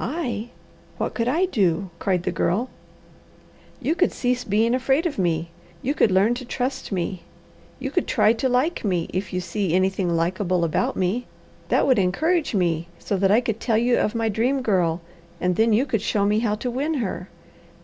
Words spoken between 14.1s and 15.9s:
my Dream Girl, and then you